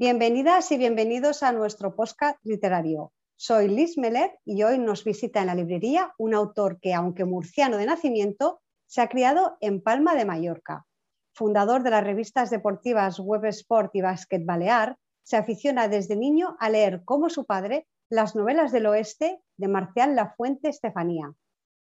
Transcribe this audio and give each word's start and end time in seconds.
Bienvenidas 0.00 0.70
y 0.70 0.78
bienvenidos 0.78 1.42
a 1.42 1.50
nuestro 1.50 1.96
podcast 1.96 2.38
literario. 2.44 3.12
Soy 3.34 3.66
Liz 3.66 3.98
Melet 3.98 4.30
y 4.44 4.62
hoy 4.62 4.78
nos 4.78 5.02
visita 5.02 5.40
en 5.40 5.48
la 5.48 5.56
librería 5.56 6.14
un 6.18 6.34
autor 6.34 6.78
que, 6.78 6.94
aunque 6.94 7.24
murciano 7.24 7.78
de 7.78 7.86
nacimiento, 7.86 8.60
se 8.86 9.00
ha 9.00 9.08
criado 9.08 9.56
en 9.60 9.82
Palma 9.82 10.14
de 10.14 10.24
Mallorca. 10.24 10.86
Fundador 11.34 11.82
de 11.82 11.90
las 11.90 12.04
revistas 12.04 12.48
deportivas 12.48 13.18
Web 13.18 13.46
Sport 13.46 13.96
y 13.96 14.02
Basket 14.02 14.44
Balear, 14.44 14.96
se 15.24 15.36
aficiona 15.36 15.88
desde 15.88 16.14
niño 16.14 16.56
a 16.60 16.70
leer 16.70 17.02
como 17.04 17.28
su 17.28 17.44
padre 17.44 17.88
las 18.08 18.36
novelas 18.36 18.70
del 18.70 18.86
oeste 18.86 19.42
de 19.56 19.66
Marcial 19.66 20.14
Lafuente 20.14 20.68
Estefanía. 20.68 21.32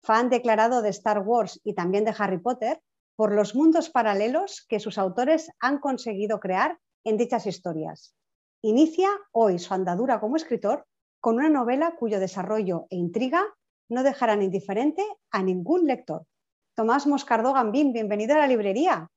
Fan 0.02 0.28
declarado 0.28 0.82
de 0.82 0.90
Star 0.90 1.20
Wars 1.20 1.62
y 1.64 1.72
también 1.72 2.04
de 2.04 2.14
Harry 2.18 2.40
Potter, 2.40 2.78
por 3.16 3.32
los 3.32 3.54
mundos 3.54 3.88
paralelos 3.88 4.66
que 4.68 4.80
sus 4.80 4.98
autores 4.98 5.50
han 5.60 5.78
conseguido 5.78 6.40
crear 6.40 6.78
en 7.04 7.16
dichas 7.16 7.46
historias. 7.46 8.14
Inicia 8.62 9.10
hoy 9.32 9.58
su 9.58 9.74
andadura 9.74 10.20
como 10.20 10.36
escritor 10.36 10.86
con 11.20 11.36
una 11.36 11.48
novela 11.48 11.94
cuyo 11.98 12.20
desarrollo 12.20 12.86
e 12.90 12.96
intriga 12.96 13.42
no 13.88 14.02
dejarán 14.02 14.42
indiferente 14.42 15.04
a 15.30 15.42
ningún 15.42 15.86
lector. 15.86 16.26
Tomás 16.74 17.06
Moscardó 17.06 17.52
Gambín, 17.52 17.92
bienvenido 17.92 18.34
a 18.34 18.38
la 18.38 18.46
librería. 18.46 19.08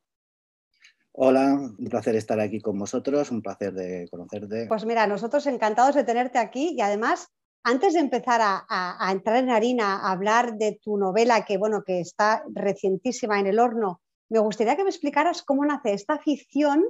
Hola, 1.13 1.53
un 1.53 1.88
placer 1.90 2.16
estar 2.16 2.40
aquí 2.41 2.59
con 2.59 2.77
vosotros, 2.77 3.31
un 3.31 3.41
placer 3.41 3.73
de 3.73 4.07
conocerte. 4.09 4.65
Pues 4.67 4.85
mira, 4.85 5.07
nosotros 5.07 5.48
encantados 5.48 5.95
de 5.95 6.04
tenerte 6.04 6.38
aquí 6.40 6.76
y 6.76 6.81
además, 6.81 7.29
antes 7.63 7.93
de 7.93 8.02
empezar 8.02 8.41
a, 8.43 9.12
entrar 9.12 9.38
en 9.38 9.49
harina, 9.49 9.95
a 9.95 10.12
hablar 10.12 10.57
de 10.57 10.77
tu 10.81 10.98
novela 10.98 11.45
que, 11.45 11.57
bueno, 11.57 11.84
que 11.84 12.02
está 12.02 12.43
recientísima 12.54 13.40
en 13.40 13.48
el 13.48 13.59
horno, 13.59 14.02
me 14.29 14.40
gustaría 14.40 14.76
que 14.76 14.84
me 14.84 14.90
explicaras 14.90 15.41
cómo 15.41 15.63
nace 15.63 15.93
esta 15.93 16.15
afición 16.15 16.84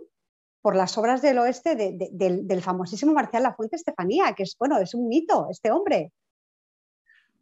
por 0.65 0.75
las 0.75 0.97
obras 0.97 1.21
del 1.21 1.37
oeste 1.37 1.75
del, 1.75 2.61
famosísimo 2.63 3.13
Marcial 3.13 3.43
Lafuente 3.43 3.75
Estefanía, 3.75 4.33
que 4.35 4.41
es, 4.41 4.55
bueno, 4.57 4.79
es 4.79 4.95
un 4.95 5.07
mito 5.07 5.47
este 5.51 5.69
hombre. 5.69 6.11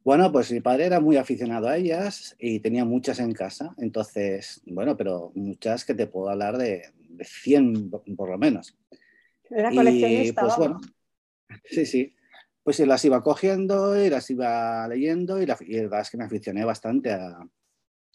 Bueno, 0.04 0.30
pues 0.30 0.52
mi 0.52 0.60
padre 0.60 0.88
era 0.88 1.00
muy 1.00 1.16
aficionado 1.16 1.70
a 1.70 1.78
ellas 1.78 2.36
y 2.38 2.60
tenía 2.60 2.84
muchas 2.84 3.20
en 3.20 3.32
casa, 3.32 3.74
entonces, 3.78 4.62
bueno, 4.66 4.98
pero 4.98 5.32
muchas 5.36 5.86
que 5.86 5.94
te 5.94 6.06
puedo 6.06 6.28
hablar 6.28 6.58
de, 6.58 6.84
de 6.98 7.24
100 7.24 7.92
por 8.18 8.30
lo 8.30 8.38
menos. 8.38 8.78
Era 9.50 9.72
coleccionista. 9.72 10.42
pues 10.42 10.58
bueno, 10.58 10.82
sí, 11.64 11.86
sí. 11.86 12.14
Pues 12.62 12.78
las 12.80 13.06
iba 13.06 13.24
cogiendo 13.24 13.98
y 14.04 14.10
las 14.10 14.30
iba 14.32 14.86
leyendo 14.90 15.42
y 15.42 15.46
la, 15.46 15.58
verdad 15.66 16.02
es 16.02 16.10
que 16.10 16.18
me 16.18 16.26
aficioné 16.26 16.66
bastante 16.66 17.14
a, 17.14 17.40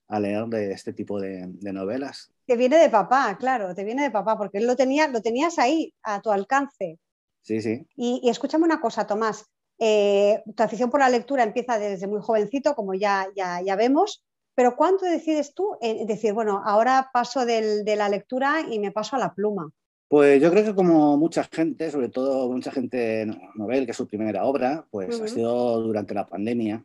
leer 0.09 0.47
de 0.47 0.73
este 0.73 0.93
tipo 0.93 1.21
de, 1.21 1.47
novelas. 1.73 2.31
Te 2.47 2.57
viene 2.57 2.79
de 2.79 2.89
papá, 2.89 3.37
claro, 3.39 3.75
te 3.75 3.85
viene 3.85 4.03
de 4.03 4.11
papá, 4.11 4.39
porque 4.39 4.59
él 4.59 4.67
lo, 4.67 4.75
tenía, 4.77 5.09
lo 5.09 5.21
tenías 5.21 5.59
ahí, 5.59 5.93
a 6.03 6.21
tu 6.21 6.31
alcance. 6.31 6.99
Sí, 7.43 7.61
sí. 7.61 7.87
Y, 7.97 8.21
y 8.23 8.31
escúchame 8.31 8.65
una 8.65 8.81
cosa, 8.81 9.07
Tomás. 9.07 9.45
Eh, 9.79 10.43
tu 10.57 10.63
afición 10.63 10.91
por 10.91 11.01
la 11.01 11.09
lectura 11.09 11.45
empieza 11.45 11.79
desde 11.79 12.07
muy 12.07 12.21
jovencito, 12.21 12.75
como 12.75 12.95
ya, 12.95 13.27
ya, 13.37 13.77
vemos, 13.77 14.25
pero 14.55 14.77
¿cuánto 14.77 15.05
decides 15.05 15.55
tú 15.55 15.77
en 15.81 16.07
decir, 16.07 16.33
bueno, 16.33 16.63
ahora 16.65 17.11
paso 17.13 17.45
de 17.47 17.95
la 17.97 18.09
lectura 18.09 18.63
y 18.69 18.79
me 18.79 18.91
paso 18.91 19.15
a 19.15 19.21
la 19.21 19.35
pluma? 19.35 19.71
Pues 20.09 20.41
yo 20.41 20.51
creo 20.51 20.65
que 20.65 20.75
como 20.75 21.19
mucha 21.19 21.45
gente, 21.45 21.91
sobre 21.91 22.09
todo 22.09 22.51
mucha 22.51 22.73
gente 22.73 23.27
novel, 23.55 23.85
que 23.85 23.91
es 23.91 23.97
su 23.97 24.09
primera 24.09 24.45
obra, 24.45 24.87
pues 24.91 25.21
ha 25.21 25.29
sido 25.29 25.83
durante 25.83 26.15
la 26.15 26.27
pandemia. 26.27 26.83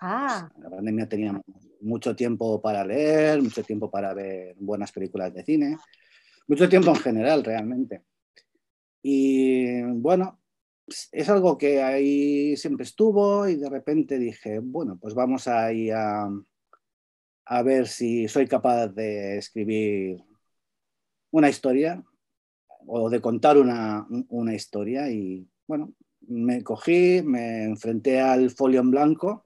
Ah. 0.00 0.48
La 0.58 0.70
pandemia 0.70 1.06
tenía 1.06 1.38
mucho 1.80 2.14
tiempo 2.16 2.60
para 2.60 2.84
leer, 2.84 3.42
mucho 3.42 3.62
tiempo 3.62 3.90
para 3.90 4.14
ver 4.14 4.54
buenas 4.58 4.92
películas 4.92 5.32
de 5.34 5.44
cine, 5.44 5.78
mucho 6.48 6.68
tiempo 6.68 6.90
en 6.90 6.96
general 6.96 7.44
realmente. 7.44 8.02
Y 9.02 9.82
bueno, 9.82 10.40
es 11.12 11.28
algo 11.28 11.58
que 11.58 11.82
ahí 11.82 12.56
siempre 12.56 12.84
estuvo 12.84 13.48
y 13.48 13.56
de 13.56 13.68
repente 13.68 14.18
dije, 14.18 14.60
bueno, 14.60 14.98
pues 15.00 15.14
vamos 15.14 15.48
a 15.48 15.72
ir 15.72 15.92
a, 15.94 16.28
a 17.46 17.62
ver 17.62 17.86
si 17.86 18.28
soy 18.28 18.46
capaz 18.46 18.88
de 18.88 19.38
escribir 19.38 20.22
una 21.30 21.48
historia 21.48 22.04
o 22.86 23.10
de 23.10 23.20
contar 23.20 23.56
una, 23.58 24.06
una, 24.28 24.54
historia 24.54 25.10
y 25.10 25.48
bueno, 25.66 25.92
me 26.20 26.62
cogí, 26.62 27.22
me 27.22 27.64
enfrenté 27.64 28.20
al 28.20 28.50
folio 28.50 28.80
en 28.80 28.90
blanco, 28.90 29.45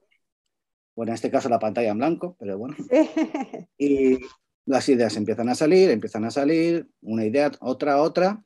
bueno, 1.01 1.13
en 1.13 1.15
este 1.15 1.31
caso 1.31 1.49
la 1.49 1.59
pantalla 1.59 1.93
en 1.93 1.97
blanco, 1.97 2.37
pero 2.39 2.59
bueno, 2.59 2.77
y 3.79 4.19
las 4.67 4.87
ideas 4.91 5.17
empiezan 5.17 5.49
a 5.49 5.55
salir, 5.55 5.89
empiezan 5.89 6.27
a 6.27 6.31
salir, 6.31 6.91
una 7.01 7.25
idea, 7.25 7.51
otra, 7.61 8.03
otra, 8.03 8.43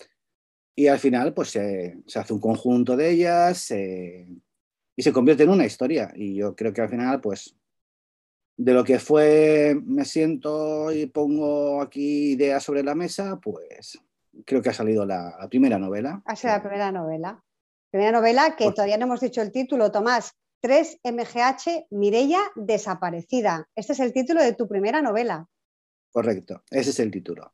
y 0.77 0.87
al 0.87 1.01
final, 1.01 1.35
pues 1.35 1.51
se, 1.51 1.97
hace 2.15 2.33
un 2.33 2.39
conjunto 2.39 2.97
de 2.97 3.11
ellas 3.11 3.73
y 3.73 5.03
se 5.03 5.13
convierte 5.13 5.43
en 5.43 5.51
una 5.51 5.67
historia. 5.67 6.13
Y 6.15 6.37
yo 6.37 6.55
creo 6.55 6.73
que 6.73 6.81
al 6.81 6.91
final, 6.91 7.21
pues, 7.21 7.57
de 8.57 8.73
lo 8.73 8.85
que 8.85 9.01
fue, 9.01 9.77
me 9.85 10.05
siento 10.05 10.93
y 10.93 11.07
pongo 11.07 11.83
aquí 11.83 12.35
ideas 12.35 12.63
sobre 12.63 12.85
la 12.85 12.95
mesa, 12.95 13.41
pues 13.41 13.99
creo 14.47 14.63
que 14.63 14.69
ha 14.69 14.75
salido 14.75 15.05
la, 15.05 15.45
primera 15.51 15.81
novela. 15.81 16.23
Ha 16.25 16.37
sido 16.37 16.53
la 16.53 16.63
primera 16.63 16.93
novela. 16.93 17.43
Primera 17.91 18.13
novela 18.13 18.55
que 18.55 18.67
pues 18.67 18.77
todavía 18.77 18.97
no 18.97 19.07
hemos 19.07 19.21
dicho 19.21 19.43
el 19.43 19.51
título, 19.51 19.91
Tomás. 19.91 20.37
3 20.65 21.01
MGH 21.05 21.89
Mirella 21.91 22.41
desaparecida. 22.55 23.69
Este 23.77 23.93
es 23.93 24.01
el 24.01 24.15
título 24.15 24.43
de 24.43 24.55
tu 24.55 24.67
primera 24.67 25.03
novela. 25.03 25.47
Correcto, 26.11 26.63
ese 26.71 26.89
es 26.89 27.01
el 27.01 27.11
título. 27.11 27.53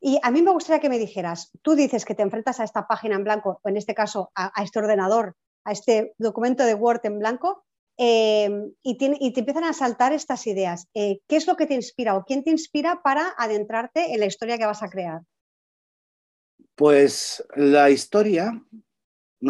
Y 0.00 0.20
a 0.22 0.30
mí 0.30 0.40
me 0.40 0.52
gustaría 0.52 0.80
que 0.80 0.88
me 0.88 1.00
dijeras, 1.00 1.50
tú 1.60 1.74
dices 1.74 2.04
que 2.04 2.14
te 2.14 2.22
enfrentas 2.22 2.60
a 2.60 2.64
esta 2.64 2.86
página 2.86 3.16
en 3.16 3.24
blanco, 3.24 3.58
o 3.60 3.68
en 3.68 3.76
este 3.76 3.96
caso 3.96 4.30
a, 4.36 4.52
este 4.62 4.78
ordenador, 4.78 5.34
a 5.64 5.72
este 5.72 6.14
documento 6.16 6.64
de 6.64 6.74
Word 6.74 7.00
en 7.02 7.18
blanco, 7.18 7.64
eh, 7.98 8.48
y, 8.84 8.96
te 8.96 9.40
empiezan 9.40 9.64
a 9.64 9.72
saltar 9.72 10.12
estas 10.12 10.46
ideas. 10.46 10.86
Eh, 10.94 11.18
¿Qué 11.26 11.34
es 11.34 11.48
lo 11.48 11.56
que 11.56 11.66
te 11.66 11.74
inspira 11.74 12.16
o 12.16 12.24
quién 12.24 12.44
te 12.44 12.50
inspira 12.50 13.02
para 13.02 13.34
adentrarte 13.36 14.14
en 14.14 14.20
la 14.20 14.26
historia 14.26 14.56
que 14.56 14.66
vas 14.66 14.84
a 14.84 14.88
crear? 14.88 15.22
Pues 16.76 17.44
la 17.56 17.90
historia 17.90 18.62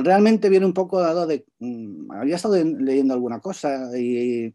realmente 0.03 0.49
viene 0.49 0.66
un 0.66 0.75
poco 0.75 1.00
dado 1.00 1.27
de... 1.27 1.47
Mm, 1.59 2.10
había 2.12 2.37
estado 2.37 2.56
leyendo 2.62 3.15
alguna 3.15 3.41
cosa 3.41 3.91
y 3.99 4.55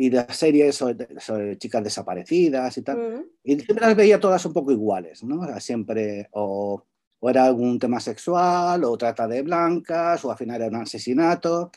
y 0.00 0.10
de 0.10 0.32
series 0.32 0.76
sobre, 0.76 1.58
chicas 1.58 1.82
desaparecidas 1.82 2.78
y 2.78 2.82
tal. 2.82 3.28
Y 3.42 3.58
siempre 3.58 3.84
las 3.84 3.96
veía 3.96 4.20
todas 4.20 4.46
un 4.46 4.52
poco 4.52 4.70
iguales, 4.70 5.24
¿no? 5.24 5.42
siempre 5.58 6.28
o, 6.30 6.84
era 7.20 7.46
algún 7.46 7.80
tema 7.80 7.98
sexual, 7.98 8.84
o 8.84 8.96
trata 8.96 9.26
de 9.26 9.42
blancas, 9.42 10.24
o 10.24 10.30
al 10.30 10.38
final 10.38 10.62
era 10.62 10.68
un 10.68 10.82
asesinato. 10.82 11.72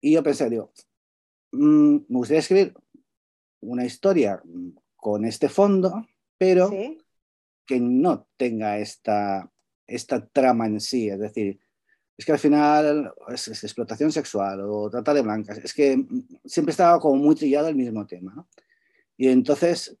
Y 0.00 0.14
yo 0.14 0.22
pensé, 0.24 0.50
digo, 0.50 0.72
mm, 1.52 1.94
me 2.08 2.18
gustaría 2.18 2.40
escribir 2.40 2.74
una 3.60 3.84
historia 3.84 4.42
con 4.96 5.24
este 5.24 5.48
fondo, 5.48 6.04
pero 6.36 6.72
que 7.64 7.78
no 7.78 8.26
tenga 8.36 8.78
esta, 8.78 9.48
esta 9.86 10.26
trama 10.26 10.66
en 10.66 10.80
sí, 10.80 11.08
es 11.08 11.20
decir, 11.20 11.60
es 12.16 12.24
que 12.24 12.32
al 12.32 12.38
final 12.38 13.12
es, 13.28 13.48
explotación 13.48 14.12
sexual 14.12 14.60
o 14.62 14.90
trata 14.90 15.14
de 15.14 15.22
blancas. 15.22 15.58
Es 15.58 15.74
que 15.74 16.04
siempre 16.44 16.70
estaba 16.70 17.00
como 17.00 17.16
muy 17.16 17.34
trillado 17.34 17.68
el 17.68 17.74
mismo 17.74 18.06
tema. 18.06 18.46
Y 19.16 19.28
entonces 19.28 19.96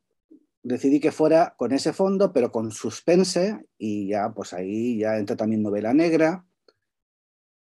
decidí 0.62 1.00
que 1.00 1.12
fuera 1.12 1.54
con 1.56 1.72
ese 1.72 1.92
fondo, 1.92 2.32
pero 2.32 2.52
con 2.52 2.70
suspense, 2.70 3.66
y 3.78 4.08
ya 4.08 4.32
pues 4.32 4.52
ahí 4.52 4.98
ya 4.98 5.18
entra 5.18 5.36
también 5.36 5.62
novela 5.62 5.92
negra. 5.92 6.44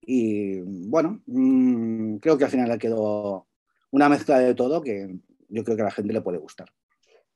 Y 0.00 0.60
bueno, 0.60 1.22
mm, 1.26 2.16
creo 2.16 2.36
que 2.36 2.44
al 2.44 2.50
final 2.50 2.78
quedó 2.78 3.46
una 3.90 4.08
mezcla 4.08 4.38
de 4.38 4.54
todo 4.54 4.82
que 4.82 5.18
yo 5.48 5.64
creo 5.64 5.76
que 5.76 5.82
a 5.82 5.86
la 5.86 5.90
gente 5.92 6.12
le 6.12 6.20
puede 6.20 6.38
gustar. 6.38 6.68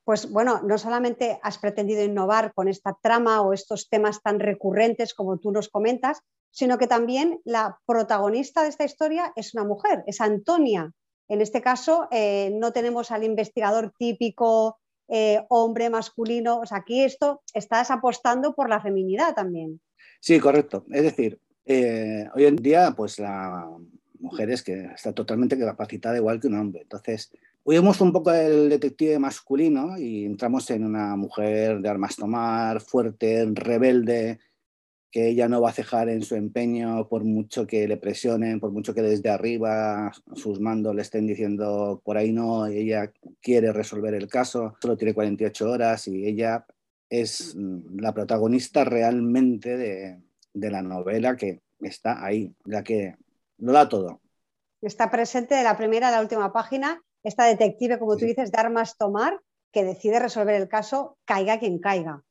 Pues 0.03 0.29
bueno, 0.31 0.61
no 0.63 0.77
solamente 0.77 1.39
has 1.43 1.57
pretendido 1.57 2.03
innovar 2.03 2.53
con 2.53 2.67
esta 2.67 2.97
trama 3.01 3.41
o 3.41 3.53
estos 3.53 3.89
temas 3.89 4.21
tan 4.21 4.39
recurrentes 4.39 5.13
como 5.13 5.37
tú 5.37 5.51
nos 5.51 5.69
comentas, 5.69 6.23
sino 6.57 6.79
que 6.79 6.87
también 6.87 7.39
la 7.45 7.77
protagonista 7.85 8.63
de 8.63 8.69
esta 8.69 8.83
historia 8.83 9.31
es 9.35 9.53
una 9.53 9.63
mujer, 9.63 10.03
es 10.07 10.21
Antonia. 10.21 10.91
En 11.27 11.39
este 11.41 11.61
caso, 11.61 12.07
eh, 12.09 12.49
no 12.51 12.73
tenemos 12.73 13.11
al 13.11 13.23
investigador 13.23 13.93
típico 13.95 14.79
eh, 15.07 15.45
hombre 15.49 15.91
masculino. 15.91 16.59
O 16.59 16.65
sea, 16.65 16.79
aquí 16.79 17.03
esto 17.03 17.43
estás 17.53 17.91
apostando 17.91 18.55
por 18.55 18.69
la 18.69 18.81
feminidad 18.81 19.35
también. 19.35 19.79
Sí, 20.19 20.39
correcto. 20.39 20.83
Es 20.89 21.03
decir, 21.03 21.39
eh, 21.63 22.25
hoy 22.33 22.45
en 22.45 22.55
día, 22.55 22.91
pues 22.97 23.19
la 23.19 23.69
mujer 24.19 24.49
es 24.49 24.63
que 24.63 24.85
está 24.95 25.13
totalmente 25.13 25.59
capacitada 25.59 26.17
igual 26.17 26.39
que 26.39 26.47
un 26.47 26.57
hombre. 26.57 26.81
Entonces, 26.81 27.29
huimos 27.65 28.01
un 28.01 28.11
poco 28.11 28.31
del 28.31 28.67
detective 28.67 29.19
masculino 29.19 29.95
y 29.95 30.25
entramos 30.25 30.67
en 30.71 30.85
una 30.85 31.15
mujer 31.17 31.81
de 31.81 31.89
armas 31.89 32.15
tomar, 32.15 32.81
fuerte, 32.81 33.45
rebelde, 33.53 34.39
que 35.11 35.29
ella 35.29 35.47
no 35.47 35.61
va 35.61 35.69
a 35.69 35.73
cejar 35.73 36.09
en 36.09 36.21
su 36.21 36.35
empeño 36.35 37.07
por 37.07 37.23
mucho 37.23 37.65
que 37.65 37.87
le 37.87 37.97
presionen, 37.97 38.59
por 38.59 38.71
mucho 38.71 38.93
que 38.93 39.01
desde 39.01 39.29
arriba 39.29 40.11
sus 40.33 40.59
mandos 40.59 40.93
le 40.95 41.01
estén 41.01 41.27
diciendo 41.27 42.01
por 42.03 42.17
ahí 42.17 42.31
no, 42.31 42.65
ella 42.67 43.11
quiere 43.41 43.71
resolver 43.71 44.13
el 44.13 44.27
caso, 44.27 44.75
solo 44.81 44.97
tiene 44.97 45.13
48 45.13 45.69
horas 45.69 46.07
y 46.07 46.25
ella 46.25 46.65
es 47.09 47.55
mm, 47.55 47.99
la 47.99 48.13
protagonista 48.13 48.83
realmente 48.83 49.77
de, 49.77 50.21
la 50.53 50.81
novela 50.81 51.35
que 51.35 51.61
está 51.79 52.25
ahí, 52.25 52.53
la 52.65 52.83
que 52.83 53.15
lo 53.59 53.71
da 53.71 53.87
todo. 53.87 54.21
Está 54.81 55.09
presente 55.09 55.55
de 55.55 55.63
la 55.63 55.77
primera 55.77 56.09
a 56.09 56.11
la 56.11 56.21
última 56.21 56.51
página, 56.51 57.01
esta 57.23 57.45
detective, 57.45 57.99
como 57.99 58.17
tú 58.17 58.25
dices, 58.25 58.51
de 58.51 58.57
armas 58.59 58.97
tomar, 58.97 59.39
que 59.71 59.83
decide 59.83 60.19
resolver 60.19 60.55
el 60.55 60.67
caso, 60.67 61.17
caiga 61.25 61.59
quien 61.59 61.79
caiga. 61.79 62.23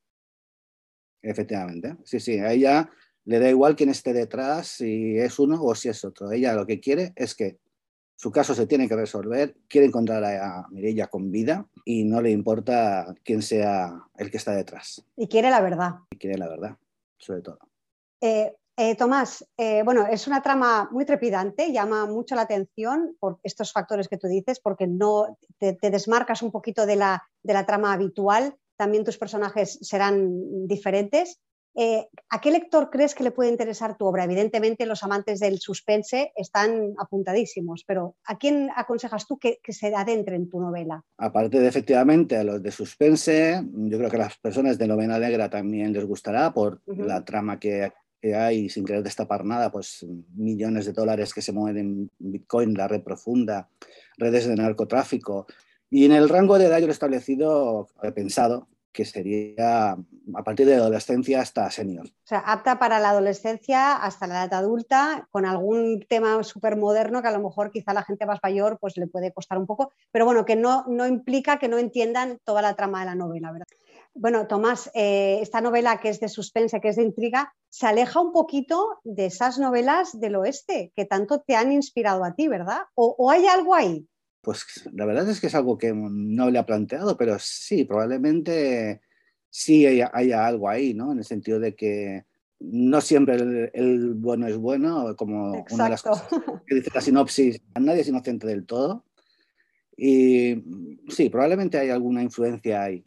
Efectivamente, 1.21 1.97
sí, 2.03 2.19
sí, 2.19 2.39
a 2.39 2.53
ella 2.53 2.89
le 3.25 3.39
da 3.39 3.49
igual 3.49 3.75
quién 3.75 3.89
esté 3.89 4.13
detrás, 4.13 4.67
si 4.67 5.17
es 5.17 5.37
uno 5.39 5.61
o 5.61 5.75
si 5.75 5.89
es 5.89 6.05
otro. 6.05 6.31
Ella 6.31 6.53
lo 6.53 6.65
que 6.65 6.79
quiere 6.79 7.13
es 7.15 7.35
que 7.35 7.59
su 8.15 8.31
caso 8.31 8.55
se 8.55 8.65
tiene 8.65 8.87
que 8.87 8.95
resolver, 8.95 9.55
quiere 9.67 9.87
encontrar 9.87 10.23
a 10.23 10.65
Mirella 10.71 11.07
con 11.07 11.29
vida 11.29 11.67
y 11.85 12.03
no 12.03 12.21
le 12.21 12.31
importa 12.31 13.13
quién 13.23 13.41
sea 13.41 14.05
el 14.15 14.31
que 14.31 14.37
está 14.37 14.53
detrás. 14.53 15.05
Y 15.15 15.27
quiere 15.27 15.49
la 15.49 15.61
verdad. 15.61 15.95
Y 16.09 16.17
quiere 16.17 16.37
la 16.37 16.47
verdad, 16.47 16.77
sobre 17.17 17.41
todo. 17.41 17.59
Eh, 18.21 18.55
eh, 18.79 18.95
Tomás, 18.95 19.43
eh, 19.57 19.81
bueno, 19.83 20.05
es 20.05 20.27
una 20.27 20.41
trama 20.41 20.87
muy 20.91 21.03
trepidante, 21.03 21.71
llama 21.71 22.05
mucho 22.05 22.35
la 22.35 22.43
atención 22.43 23.15
por 23.19 23.39
estos 23.41 23.71
factores 23.71 24.07
que 24.07 24.17
tú 24.17 24.27
dices, 24.27 24.59
porque 24.59 24.85
no 24.85 25.37
te, 25.57 25.77
desmarcas 25.81 26.43
un 26.43 26.51
poquito 26.51 26.85
de 26.85 26.95
la, 26.95 27.23
de 27.41 27.53
la 27.53 27.65
trama 27.65 27.91
habitual, 27.91 28.55
también 28.77 29.03
tus 29.03 29.17
personajes 29.17 29.79
serán 29.81 30.67
diferentes 30.67 31.41
eh, 31.79 32.07
¿A 32.31 32.41
qué 32.41 32.49
lector 32.49 32.89
crees 32.89 33.13
que 33.13 33.23
le 33.23 33.29
puede 33.29 33.51
interesar 33.51 33.97
tu 33.99 34.07
obra? 34.07 34.23
Evidentemente 34.23 34.87
los 34.87 35.03
amantes 35.03 35.39
del 35.39 35.59
suspense 35.59 36.31
están 36.35 36.95
apuntadísimos, 36.97 37.83
pero 37.85 38.15
¿a 38.25 38.39
quién 38.39 38.71
aconsejas 38.75 39.27
tú 39.27 39.37
que, 39.37 39.59
se 39.69 39.93
adentre 39.93 40.37
en 40.37 40.49
tu 40.49 40.59
novela? 40.59 41.03
Aparte 41.19 41.59
de 41.59 41.67
efectivamente 41.67 42.35
a 42.35 42.43
los 42.43 42.63
de 42.63 42.71
suspense, 42.71 43.61
yo 43.63 43.97
creo 43.99 44.09
que 44.09 44.15
a 44.15 44.21
las 44.21 44.39
personas 44.39 44.79
de 44.79 44.87
novela 44.87 45.19
negra 45.19 45.51
también 45.51 45.93
les 45.93 46.03
gustará 46.03 46.51
por 46.51 46.81
la 46.87 47.23
trama 47.23 47.59
que, 47.59 47.91
hay, 48.35 48.69
sin 48.69 48.83
querer 48.83 49.03
destapar 49.03 49.45
nada, 49.45 49.71
pues 49.71 50.03
millones 50.35 50.87
de 50.87 50.93
dólares 50.93 51.31
que 51.31 51.43
se 51.43 51.53
mueven 51.53 51.77
en 51.77 52.11
Bitcoin, 52.17 52.73
la 52.73 52.87
red 52.87 53.03
profunda, 53.03 53.69
redes 54.17 54.47
de 54.47 54.55
narcotráfico. 54.55 55.45
Y 55.89 56.05
en 56.05 56.11
el 56.11 56.29
rango 56.29 56.57
de 56.57 56.65
edad 56.65 56.79
yo 56.79 56.87
lo 56.87 56.91
he 56.91 56.93
establecido, 56.93 57.87
he 58.03 58.11
pensado, 58.11 58.67
que 58.97 59.05
sería 59.05 59.91
a 59.91 60.43
partir 60.43 60.65
de 60.65 60.73
adolescencia 60.73 61.39
hasta 61.39 61.69
senior. 61.69 62.07
O 62.07 62.27
sea, 62.27 62.39
apta 62.39 62.79
para 62.79 62.99
la 62.99 63.11
adolescencia 63.11 63.95
hasta 63.95 64.25
la 64.25 64.45
edad 64.45 64.55
adulta, 64.55 65.27
con 65.29 65.45
algún 65.45 66.03
tema 66.09 66.43
súper 66.43 66.77
moderno 66.77 67.21
que 67.21 67.27
a 67.27 67.31
lo 67.31 67.39
mejor 67.39 67.69
quizá 67.69 67.93
la 67.93 68.03
gente 68.03 68.25
más 68.25 68.39
mayor 68.41 68.79
pues 68.81 68.97
le 68.97 69.05
puede 69.05 69.31
costar 69.31 69.59
un 69.59 69.67
poco, 69.67 69.91
pero 70.11 70.25
bueno, 70.25 70.45
que 70.45 70.55
no, 70.55 70.83
no 70.87 71.05
implica 71.05 71.59
que 71.59 71.67
no 71.67 71.77
entiendan 71.77 72.39
toda 72.43 72.63
la 72.63 72.75
trama 72.75 73.01
de 73.01 73.05
la 73.05 73.15
novela, 73.15 73.51
¿verdad? 73.51 73.67
Bueno, 74.15 74.47
Tomás, 74.47 74.89
eh, 74.95 75.37
esta 75.43 75.61
novela 75.61 75.99
que 75.99 76.09
es 76.09 76.19
de 76.19 76.27
suspense, 76.27 76.81
que 76.81 76.87
es 76.89 76.95
de 76.95 77.03
intriga, 77.03 77.53
se 77.69 77.85
aleja 77.85 78.19
un 78.19 78.31
poquito 78.31 78.97
de 79.03 79.27
esas 79.27 79.59
novelas 79.59 80.19
del 80.19 80.37
oeste 80.37 80.91
que 80.95 81.05
tanto 81.05 81.41
te 81.41 81.55
han 81.55 81.71
inspirado 81.71 82.23
a 82.23 82.33
ti, 82.33 82.47
¿verdad? 82.47 82.79
o 82.95 83.29
hay 83.29 83.45
algo 83.45 83.75
ahí? 83.75 84.07
Pues 84.47 84.89
la 84.93 85.05
verdad 85.05 85.29
es 85.29 85.41
que 85.41 85.47
es 85.47 85.55
algo 85.55 85.77
que 85.77 85.91
no 85.93 86.49
le 86.49 86.57
ha 86.57 86.65
planteado, 86.65 87.17
pero 87.17 87.35
sí, 87.37 87.83
probablemente 87.83 89.01
sí 89.49 89.85
haya, 89.85 90.47
algo 90.47 90.69
ahí, 90.69 90.93
¿no? 90.93 91.11
En 91.11 91.17
el 91.17 91.25
sentido 91.25 91.59
de 91.59 91.75
que 91.75 92.23
no 92.61 93.01
siempre 93.01 93.35
el, 93.73 94.13
bueno 94.13 94.47
es 94.47 94.55
bueno, 94.55 95.17
como 95.17 95.65
una 95.69 95.83
de 95.83 95.89
las 95.89 96.01
cosas 96.01 96.29
que 96.65 96.75
dice 96.75 96.91
la 96.95 97.01
sinopsis, 97.01 97.61
nadie 97.77 97.99
es 97.99 98.07
inocente 98.07 98.47
del 98.47 98.65
todo. 98.65 99.03
Y 99.97 100.63
sí, 101.09 101.29
probablemente 101.29 101.77
hay 101.77 101.89
alguna 101.89 102.23
influencia 102.23 102.83
ahí. 102.83 103.03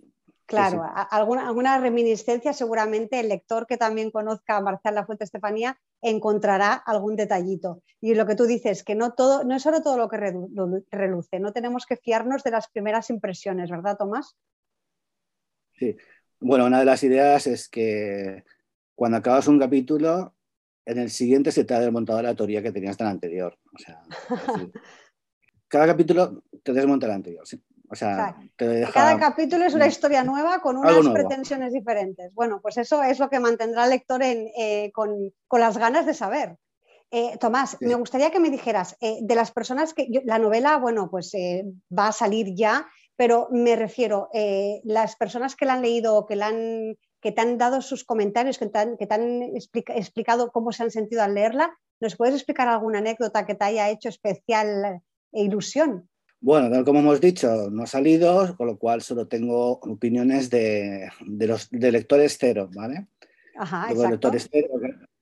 Claro, 0.50 0.85
alguna, 1.12 1.47
alguna 1.47 1.79
reminiscencia 1.79 2.52
seguramente 2.52 3.20
el 3.20 3.29
lector 3.29 3.69
que 3.69 3.76
también 3.76 4.11
conozca 4.11 4.56
a 4.56 4.61
Marcial 4.61 4.97
La 4.97 5.06
Fuente 5.06 5.23
Estefanía 5.23 5.79
encontrará 6.02 6.73
algún 6.73 7.14
detallito. 7.14 7.85
Y 8.00 8.17
lo 8.17 8.26
que 8.26 8.35
tú 8.35 8.47
dices, 8.47 8.82
que 8.82 8.97
no, 8.97 9.12
todo, 9.12 9.44
no 9.44 9.55
es 9.55 9.62
solo 9.62 9.81
todo 9.81 9.97
lo 9.97 10.08
que 10.08 10.17
reluce, 10.91 11.38
no 11.38 11.52
tenemos 11.52 11.87
que 11.87 11.97
fiarnos 11.97 12.43
de 12.43 12.50
las 12.50 12.69
primeras 12.69 13.11
impresiones, 13.11 13.70
¿verdad, 13.70 13.97
Tomás? 13.97 14.37
Sí, 15.75 15.97
bueno, 16.41 16.67
una 16.67 16.81
de 16.81 16.85
las 16.85 17.05
ideas 17.05 17.47
es 17.47 17.69
que 17.69 18.43
cuando 18.97 19.19
acabas 19.19 19.47
un 19.47 19.61
capítulo, 19.61 20.35
en 20.85 20.99
el 20.99 21.11
siguiente 21.11 21.52
se 21.52 21.64
te 21.64 21.75
ha 21.75 21.81
desmontado 21.81 22.20
la 22.23 22.35
teoría 22.35 22.61
que 22.61 22.73
tenías 22.73 22.99
del 22.99 23.06
anterior. 23.06 23.56
O 23.73 23.79
sea, 23.79 24.02
cada 25.69 25.87
capítulo 25.87 26.43
te 26.64 26.73
desmonta 26.73 27.06
el 27.06 27.12
anterior. 27.12 27.47
¿sí? 27.47 27.62
O 27.92 27.96
sea, 27.96 28.37
cada 28.94 29.19
capítulo 29.19 29.64
es 29.64 29.75
una 29.75 29.88
historia 29.88 30.22
nueva 30.22 30.60
con 30.60 30.76
unas 30.76 31.08
pretensiones 31.08 31.72
diferentes. 31.72 32.32
Bueno, 32.34 32.60
pues 32.62 32.76
eso 32.76 33.02
es 33.02 33.19
lo 33.19 33.28
que 33.28 33.40
mantendrá 33.40 33.82
al 33.82 33.90
lector 33.90 34.22
eh, 34.22 34.92
con, 34.94 35.32
las 35.50 35.76
ganas 35.76 36.06
de 36.06 36.14
saber. 36.14 36.56
Eh, 37.10 37.37
Tomás, 37.38 37.76
me 37.81 37.96
gustaría 37.96 38.31
que 38.31 38.38
me 38.38 38.50
dijeras, 38.50 38.96
eh, 39.00 39.19
de 39.22 39.34
las 39.34 39.50
personas 39.50 39.92
que 39.92 40.06
la 40.25 40.38
novela, 40.38 40.76
bueno, 40.76 41.10
pues 41.10 41.32
va 41.34 42.06
a 42.06 42.12
salir 42.12 42.54
ya, 42.54 42.87
pero 43.16 43.48
me 43.50 43.75
refiero, 43.75 44.28
las 44.84 45.16
personas 45.16 45.56
que 45.56 45.66
la 45.66 45.72
han 45.72 45.82
leído 45.82 46.14
o 46.16 46.26
que, 46.26 46.37
la 46.37 46.46
han, 46.46 46.96
que 47.20 47.32
te 47.32 47.40
han 47.40 47.58
dado 47.58 47.82
sus 47.82 48.04
comentarios, 48.04 48.56
que 48.56 48.66
te 48.66 48.78
han, 48.78 48.96
que 48.98 49.08
te 49.08 49.14
han 49.14 49.42
explicado 49.42 50.52
cómo 50.52 50.70
se 50.70 50.84
han 50.84 50.92
sentido 50.92 51.25
al 51.25 51.34
leerla, 51.34 51.76
¿nos 51.98 52.16
puedes 52.16 52.37
explicar 52.37 52.69
alguna 52.69 52.98
anécdota 52.98 53.44
que 53.46 53.56
te 53.56 53.64
haya 53.64 53.90
hecho 53.90 54.08
especial 54.08 55.02
ilusión? 55.32 56.08
Bueno, 56.42 56.70
tal 56.70 56.84
como 56.84 57.00
hemos 57.00 57.20
dicho, 57.20 57.70
no 57.70 57.82
ha 57.82 57.87
salido, 57.87 58.56
con 58.56 58.66
lo 58.66 58.78
cual 58.78 59.02
solo 59.02 59.28
tengo 59.28 59.72
opiniones 59.72 60.48
de, 60.48 61.10
los 61.20 61.69
de 61.70 61.92
lectores 61.92 62.38
cero, 62.40 62.70
¿vale? 62.75 63.08
Ajá, 63.56 63.88
tengo, 63.88 64.08
lectores 64.08 64.48
cero, 64.50 64.69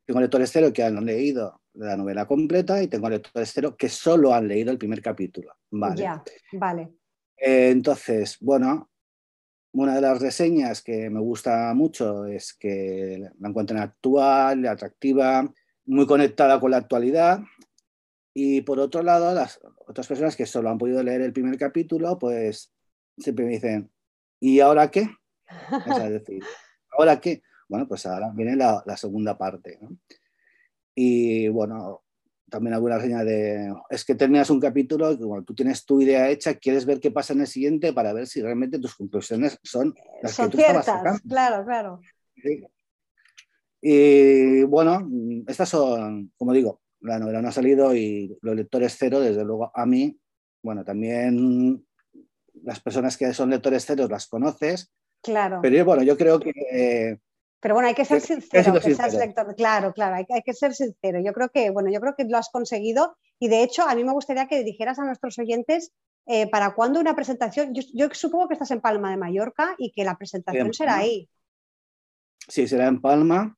tengo 0.07 0.21
lectores 0.21 0.51
cero 0.53 0.73
que 0.73 0.85
han 0.85 1.05
leído 1.05 1.61
la 1.75 1.97
novela 1.97 2.27
completa 2.27 2.81
y 2.81 2.87
tengo 2.87 3.11
lectores 3.11 3.51
cero 3.53 3.77
que 3.77 3.89
solo 3.89 4.33
han 4.33 4.47
leído 4.47 4.71
el 4.71 4.79
primer 4.79 5.03
capítulo, 5.03 5.55
¿vale? 5.73 6.03
Ya, 6.03 6.23
vale. 6.53 6.93
Eh, 7.37 7.71
entonces, 7.71 8.37
bueno, 8.41 8.89
una 9.73 9.97
de 9.97 10.01
las 10.01 10.21
reseñas 10.21 10.83
que 10.83 11.11
me 11.11 11.21
gusta 11.21 11.75
mucho 11.75 12.27
es 12.27 12.55
que 12.55 13.29
la 13.41 13.49
encuentran 13.49 13.81
actual, 13.81 14.67
atractiva, 14.67 15.53
muy 15.87 16.07
conectada 16.07 16.61
con 16.61 16.71
la 16.71 16.77
actualidad 16.77 17.41
y 18.41 18.61
por 18.61 18.79
otro 18.79 19.03
lado, 19.03 19.35
las 19.35 19.59
otras 19.85 20.07
personas 20.07 20.37
que 20.37 20.47
solo 20.47 20.71
han 20.71 20.79
podido 20.79 21.03
leer 21.03 21.23
el 21.23 21.33
primer 21.33 21.59
capítulo, 21.59 22.17
pues 22.21 22.73
siempre 23.17 23.45
me 23.45 23.51
dicen, 23.51 23.91
¿y 24.39 24.61
ahora 24.61 24.93
qué? 24.93 25.11
Es 25.49 25.49
decir, 26.13 26.45
¿ahora 26.97 27.21
qué? 27.21 27.43
Bueno, 27.69 27.89
pues 27.89 28.07
ahora 28.07 28.31
viene 28.33 28.55
la, 28.55 28.97
segunda 28.97 29.37
parte. 29.37 29.81
Y 30.95 31.49
bueno, 31.49 32.05
también 32.49 32.75
alguna 32.75 33.01
señal 33.01 33.27
de, 33.27 33.75
es 33.91 34.05
que 34.05 34.15
terminas 34.15 34.51
un 34.51 34.61
capítulo 34.61 35.11
y 35.11 35.17
cuando 35.17 35.43
tú 35.43 35.57
tienes 35.57 35.85
tu 35.85 36.01
idea 36.01 36.31
hecha, 36.31 36.55
quieres 36.55 36.87
ver 36.87 37.01
qué 37.01 37.11
pasa 37.11 37.33
en 37.33 37.41
el 37.41 37.49
siguiente 37.49 37.93
para 37.93 38.13
ver 38.13 38.29
si 38.29 38.41
realmente 38.41 38.79
tus 38.79 38.95
conclusiones 38.95 39.59
son 39.65 39.97
las 40.23 40.37
que 40.37 40.49
tú 40.49 40.59
ciertas, 40.59 41.21
Claro, 41.23 41.65
claro. 41.65 42.01
Y 43.83 44.63
bueno, 44.63 45.11
estas 45.49 45.71
son, 45.71 46.33
como 46.37 46.53
digo, 46.53 46.81
la 47.01 47.19
novela 47.19 47.43
no 47.43 47.49
ha 47.49 47.53
salido 47.53 47.95
y 47.95 48.37
los 48.43 48.57
lectores 48.57 48.97
cero, 48.99 49.21
desde 49.21 49.45
luego 49.45 49.71
a 49.75 49.87
mí, 49.87 50.19
bueno, 50.63 50.85
también 50.85 51.85
las 52.63 52.81
personas 52.81 53.17
que 53.17 53.33
son 53.33 53.51
lectores 53.51 53.85
cero 53.87 54.07
las 54.11 54.27
conoces. 54.27 54.93
Claro. 55.23 55.61
Pero 55.63 55.85
bueno, 55.85 56.03
yo 56.03 56.17
creo 56.17 56.39
que... 56.41 57.19
pero 57.61 57.75
bueno, 57.75 57.89
hay 57.89 57.95
que 57.95 58.05
ser 58.05 58.21
sincero, 58.21 58.75
que 58.75 58.95
seas 58.95 59.15
lector. 59.15 59.55
Claro, 59.57 59.93
claro, 59.93 60.17
hay, 60.17 60.27
hay, 60.31 60.43
que 60.43 60.55
ser 60.55 60.75
sincero. 60.75 61.21
Yo 61.25 61.33
creo 61.33 61.49
que, 61.49 61.71
bueno, 61.71 61.91
yo 61.91 62.01
creo 62.01 62.15
que 62.17 62.25
lo 62.25 62.39
has 62.39 62.51
conseguido 62.51 63.17
y 63.39 63.49
de 63.49 63.63
hecho 63.63 63.83
a 63.83 63.95
mí 63.95 64.05
me 64.05 64.13
gustaría 64.13 64.47
que 64.47 64.65
dijeras 64.65 64.99
a 64.99 65.05
nuestros 65.05 65.39
oyentes 65.39 65.93
eh, 66.31 66.47
para 66.51 66.75
cuándo 66.75 67.01
una 67.01 67.17
presentación. 67.17 67.73
Yo, 67.75 68.09
supongo 68.13 68.49
que 68.49 68.55
estás 68.55 68.71
en 68.71 68.83
Palma 68.83 69.11
de 69.11 69.17
Mallorca 69.17 69.75
y 69.79 69.93
que 69.93 70.05
la 70.05 70.17
presentación 70.19 70.75
será 70.75 70.99
ahí. 70.99 71.27
Sí, 72.47 72.69
será 72.69 72.87
en 72.87 73.01
Palma. 73.01 73.57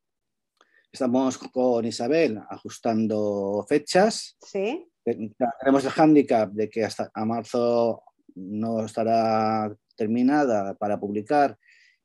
Estamos 0.93 1.39
con 1.39 1.85
Isabel 1.85 2.41
ajustando 2.49 3.65
fechas. 3.69 4.37
Sí. 4.41 4.87
Tenemos 5.05 5.85
el 5.85 5.91
hándicap 5.91 6.51
de 6.51 6.69
que 6.69 6.85
hasta 6.85 7.11
a 7.15 7.25
marzo 7.25 8.03
no 8.35 8.85
estará 8.85 9.73
terminada 9.97 10.75
para 10.75 10.99
publicar 10.99 11.57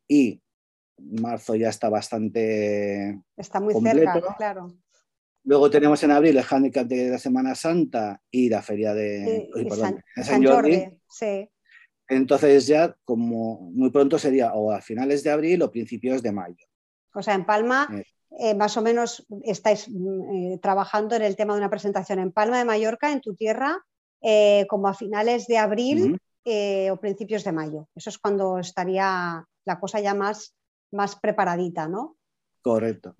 y 0.07 0.41
marzo 0.97 1.55
ya 1.55 1.69
está 1.69 1.89
bastante. 1.89 3.21
Está 3.35 3.59
muy 3.59 3.73
cerca, 3.73 4.21
claro. 4.37 4.67
Luego 5.43 5.69
tenemos 5.69 6.01
en 6.03 6.11
abril 6.11 6.37
el 6.37 6.43
hándicap 6.43 6.87
de 6.87 7.09
la 7.09 7.19
Semana 7.19 7.55
Santa 7.55 8.21
y 8.31 8.49
la 8.49 8.61
feria 8.61 8.93
de, 8.93 9.49
San, 10.23 10.43
Jordi. 10.43 10.89
Sí. 11.09 11.49
Entonces 12.07 12.67
ya 12.67 12.95
como 13.03 13.71
muy 13.71 13.89
pronto 13.89 14.19
sería 14.19 14.53
o 14.53 14.71
a 14.71 14.81
finales 14.81 15.23
de 15.23 15.31
abril 15.31 15.61
o 15.63 15.71
principios 15.71 16.21
de 16.21 16.31
mayo. 16.31 16.65
O 17.13 17.21
sea, 17.21 17.35
en 17.35 17.45
Palma 17.45 17.87
eh. 18.37 18.53
Más 18.53 18.75
o 18.77 18.81
menos 18.81 19.25
estáis 19.43 19.87
mm, 19.89 20.53
eh, 20.53 20.59
trabajando 20.61 21.15
en 21.15 21.21
el 21.21 21.35
tema 21.35 21.53
de 21.53 21.59
una 21.59 21.69
presentación 21.69 22.19
en 22.19 22.31
Palma 22.31 22.57
de 22.57 22.65
Mallorca, 22.65 23.11
en 23.11 23.21
tu 23.21 23.35
tierra, 23.35 23.77
eh, 24.21 24.65
como 24.69 24.87
a 24.87 24.93
finales 24.93 25.47
de 25.47 25.57
abril 25.57 26.19
o 26.91 26.97
principios 26.97 27.43
de 27.43 27.51
mayo. 27.51 27.87
Eso 27.95 28.11
es 28.11 28.19
cuando 28.19 28.59
estaría 28.59 29.43
la 29.65 29.79
cosa 29.79 29.99
ya 29.99 30.13
más 30.13 30.53
más 30.91 31.15
preparadita, 31.15 31.87
¿no? 31.87 32.17
Correcto. 32.61 33.15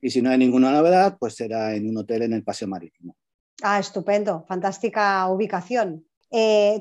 Y 0.00 0.10
si 0.10 0.20
no 0.20 0.30
hay 0.30 0.38
ninguna 0.38 0.72
novedad, 0.72 1.16
pues 1.18 1.36
será 1.36 1.74
en 1.74 1.88
un 1.88 1.96
hotel 1.98 2.22
en 2.22 2.32
el 2.32 2.42
Paseo 2.42 2.66
Marítimo. 2.66 3.16
Ah, 3.62 3.78
estupendo, 3.78 4.44
fantástica 4.48 5.26
ubicación. 5.28 6.04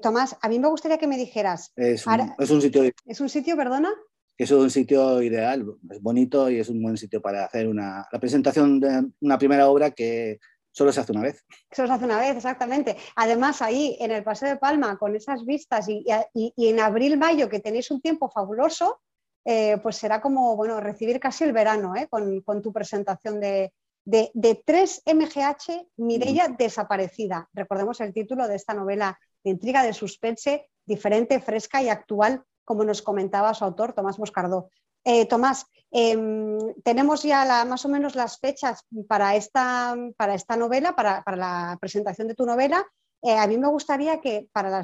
Tomás, 0.02 0.36
a 0.42 0.50
mí 0.50 0.58
me 0.58 0.68
gustaría 0.68 0.98
que 0.98 1.06
me 1.06 1.16
dijeras. 1.16 1.72
Es 1.76 2.08
un, 2.08 2.60
sitio. 2.60 2.92
¿Es 3.06 3.22
un 3.22 3.30
sitio, 3.30 3.56
perdona? 3.56 3.94
Es 4.38 4.52
un 4.52 4.70
sitio 4.70 5.22
ideal, 5.22 5.66
es 5.92 6.02
bonito 6.02 6.50
y 6.50 6.60
es 6.60 6.70
un 6.70 6.82
buen 6.82 6.98
sitio 6.98 7.22
para 7.22 7.46
hacer 7.46 7.68
una, 7.68 8.08
la 8.12 8.20
presentación 8.20 8.80
de 8.80 9.06
una 9.22 9.38
primera 9.38 9.70
obra 9.70 9.92
que 9.92 10.40
solo 10.74 10.92
se 10.92 11.00
hace 11.00 11.12
una 11.12 11.22
vez. 11.22 11.46
Solo 11.72 11.88
se 11.88 11.94
hace 11.94 12.06
una 12.06 12.20
vez, 12.20 12.36
exactamente. 12.36 12.98
Además, 13.16 13.62
ahí 13.62 13.96
en 14.00 14.12
el 14.12 14.24
Paseo 14.24 14.50
de 14.50 14.58
Palma, 14.58 14.98
con 14.98 15.16
esas 15.16 15.46
vistas 15.46 15.88
y, 15.88 16.04
en 16.36 16.80
abril-mayo, 16.80 17.48
que 17.48 17.60
tenéis 17.60 17.92
un 17.92 18.02
tiempo 18.02 18.30
fabuloso, 18.30 19.00
eh, 19.46 19.78
pues 19.84 19.98
será 19.98 20.20
como 20.20 20.56
bueno, 20.56 20.80
recibir 20.80 21.20
casi 21.20 21.44
el 21.44 21.54
verano 21.54 21.96
¿eh? 21.96 22.08
con, 22.10 22.62
tu 22.62 22.74
presentación 22.74 23.40
de, 23.40 23.72
de, 24.04 24.32
3MGH, 24.66 25.90
Mirella 25.98 26.48
desaparecida. 26.48 27.48
Recordemos 27.54 28.02
el 28.02 28.14
título 28.14 28.48
de 28.48 28.56
esta 28.56 28.74
novela 28.74 29.20
de 29.44 29.52
intriga, 29.52 29.84
de 29.84 29.94
suspense, 29.94 30.70
diferente, 30.86 31.40
fresca 31.40 31.84
y 31.84 31.90
actual, 31.90 32.44
como 32.66 32.84
nos 32.84 33.02
comentaba 33.02 33.54
su 33.54 33.64
autor, 33.64 33.94
Tomás 33.94 34.20
Moscardó. 34.20 34.70
Eh, 35.06 35.26
Tomás, 35.26 35.66
em, 35.92 36.58
tenemos 36.84 37.24
ya 37.24 37.66
más 37.66 37.84
o 37.86 37.90
menos 37.90 38.16
las 38.16 38.40
fechas 38.40 38.86
para 39.08 39.36
esta, 39.36 39.96
para 40.18 40.36
esta 40.36 40.56
novela, 40.56 40.96
para, 40.96 41.24
la 41.36 41.78
presentación 41.80 42.28
de 42.28 42.36
tu 42.36 42.46
novela. 42.46 42.86
Eh, 43.22 43.38
a 43.38 43.48
mí 43.48 43.58
me 43.58 43.68
gustaría 43.68 44.20
que 44.22 44.48
para 44.52 44.84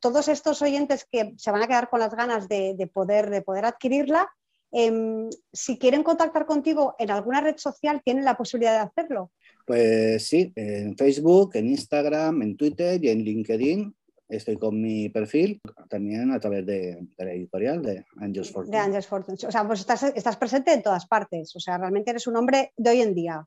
todos 0.00 0.28
estos 0.28 0.62
oyentes 0.62 1.06
que 1.10 1.34
se 1.36 1.50
van 1.50 1.62
a 1.62 1.66
quedar 1.66 1.88
con 1.88 2.00
las 2.00 2.14
ganas 2.14 2.48
de, 2.48 2.90
poder, 2.92 3.30
de 3.30 3.42
poder 3.42 3.64
adquirirla, 3.64 4.28
em, 4.72 5.28
si 5.52 5.78
quieren 5.78 6.02
contactar 6.02 6.46
contigo 6.46 6.94
en 6.98 7.10
alguna 7.10 7.40
red 7.40 7.56
social, 7.58 8.02
¿tienen 8.04 8.24
la 8.24 8.36
posibilidad 8.36 8.72
de 8.72 8.90
hacerlo? 8.90 9.30
Pues 9.66 10.26
sí, 10.26 10.52
en 10.56 10.96
Facebook, 10.96 11.52
en 11.54 11.68
Instagram, 11.68 12.42
en 12.42 12.56
Twitter 12.56 13.02
y 13.02 13.08
en 13.08 13.22
LinkedIn. 13.22 13.94
Estoy 14.28 14.56
con 14.56 14.80
mi 14.80 15.10
perfil 15.10 15.60
también 15.88 16.32
a 16.32 16.40
través 16.40 16.64
de, 16.64 17.06
la 17.18 17.32
editorial 17.32 17.82
de 17.82 18.04
Angels 18.16 18.50
Fortune. 18.50 18.76
De 18.76 18.82
Angels 18.82 19.06
Fortune. 19.06 19.38
O 19.46 19.52
sea, 19.52 19.66
pues 19.66 19.80
estás, 19.80 20.02
estás 20.02 20.36
presente 20.36 20.72
en 20.72 20.82
todas 20.82 21.06
partes. 21.06 21.54
O 21.54 21.60
sea, 21.60 21.76
realmente 21.76 22.10
eres 22.10 22.26
un 22.26 22.36
hombre 22.36 22.72
de 22.76 22.90
hoy 22.90 23.00
en 23.02 23.14
día. 23.14 23.46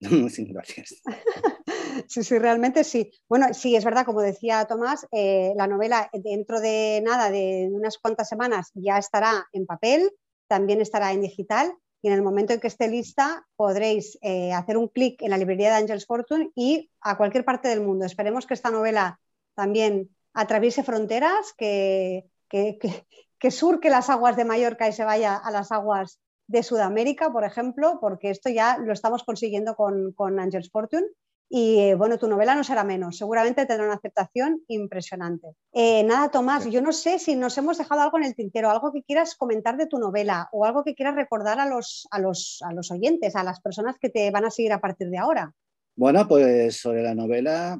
sí, 0.30 0.44
gracias. 0.44 1.02
sí, 2.06 2.22
sí, 2.22 2.38
realmente 2.38 2.84
sí. 2.84 3.10
Bueno, 3.28 3.52
sí, 3.54 3.74
es 3.76 3.84
verdad, 3.84 4.04
como 4.04 4.20
decía 4.20 4.64
Tomás, 4.66 5.06
eh, 5.10 5.52
la 5.56 5.66
novela 5.66 6.10
dentro 6.12 6.60
de 6.60 7.02
nada, 7.04 7.30
de 7.30 7.68
unas 7.72 7.98
cuantas 7.98 8.28
semanas, 8.28 8.70
ya 8.74 8.98
estará 8.98 9.46
en 9.52 9.66
papel, 9.66 10.10
también 10.48 10.80
estará 10.80 11.12
en 11.12 11.22
digital 11.22 11.72
y 12.00 12.08
en 12.08 12.14
el 12.14 12.22
momento 12.22 12.52
en 12.52 12.60
que 12.60 12.68
esté 12.68 12.88
lista 12.88 13.44
podréis 13.56 14.18
eh, 14.22 14.52
hacer 14.52 14.76
un 14.76 14.88
clic 14.88 15.20
en 15.22 15.30
la 15.30 15.38
librería 15.38 15.70
de 15.70 15.76
Angels 15.82 16.06
Fortune 16.06 16.50
y 16.54 16.90
a 17.00 17.16
cualquier 17.16 17.44
parte 17.44 17.68
del 17.68 17.80
mundo. 17.80 18.04
Esperemos 18.04 18.46
que 18.46 18.54
esta 18.54 18.70
novela 18.70 19.18
también 19.58 20.08
atraviese 20.34 20.84
fronteras, 20.84 21.52
que, 21.58 22.30
que, 22.48 23.50
surque 23.50 23.90
las 23.90 24.08
aguas 24.08 24.36
de 24.36 24.44
Mallorca 24.44 24.86
y 24.86 24.92
se 24.92 25.02
vaya 25.02 25.34
a 25.34 25.50
las 25.50 25.72
aguas 25.72 26.20
de 26.46 26.62
Sudamérica, 26.62 27.32
por 27.32 27.42
ejemplo, 27.42 27.98
porque 28.00 28.30
esto 28.30 28.50
ya 28.50 28.78
lo 28.78 28.92
estamos 28.92 29.24
consiguiendo 29.24 29.74
con, 29.74 30.12
con 30.12 30.38
Angels 30.38 30.70
Fortune 30.70 31.08
y 31.50 31.80
eh, 31.80 31.96
bueno, 31.96 32.18
tu 32.18 32.28
novela 32.28 32.54
no 32.54 32.62
será 32.62 32.84
menos, 32.84 33.16
seguramente 33.16 33.66
tendrá 33.66 33.86
una 33.86 33.96
aceptación 33.96 34.62
impresionante. 34.68 35.48
Eh, 35.72 36.04
nada, 36.04 36.30
Tomás, 36.30 36.70
yo 36.70 36.80
no 36.80 36.92
sé 36.92 37.18
si 37.18 37.34
nos 37.34 37.58
hemos 37.58 37.78
dejado 37.78 38.02
algo 38.02 38.18
en 38.18 38.24
el 38.26 38.36
tintero, 38.36 38.70
algo 38.70 38.92
que 38.92 39.02
quieras 39.02 39.34
comentar 39.34 39.76
de 39.76 39.88
tu 39.88 39.98
novela 39.98 40.48
o 40.52 40.66
algo 40.66 40.84
que 40.84 40.94
quieras 40.94 41.16
recordar 41.16 41.58
a 41.58 41.66
los, 41.66 42.06
a 42.12 42.20
los, 42.20 42.60
a 42.62 42.72
los 42.72 42.92
oyentes, 42.92 43.34
a 43.34 43.42
las 43.42 43.60
personas 43.60 43.96
que 43.98 44.08
te 44.08 44.30
van 44.30 44.44
a 44.44 44.52
seguir 44.52 44.72
a 44.72 44.80
partir 44.80 45.10
de 45.10 45.18
ahora. 45.18 45.52
Bueno, 45.96 46.28
pues 46.28 46.76
sobre 46.76 47.02
la 47.02 47.16
novela, 47.16 47.76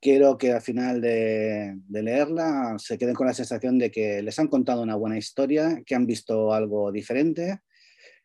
quiero 0.00 0.38
que 0.38 0.52
al 0.52 0.62
final 0.62 1.00
de, 1.00 1.78
de, 1.86 2.02
leerla 2.02 2.76
se 2.78 2.98
queden 2.98 3.14
con 3.14 3.26
la 3.26 3.34
sensación 3.34 3.78
de 3.78 3.90
que 3.90 4.22
les 4.22 4.38
han 4.38 4.48
contado 4.48 4.82
una 4.82 4.96
buena 4.96 5.18
historia, 5.18 5.82
que 5.84 5.94
han 5.94 6.06
visto 6.06 6.52
algo 6.52 6.90
diferente 6.90 7.60